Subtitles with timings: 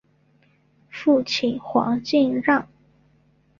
[0.89, 2.67] 父亲黄敬让。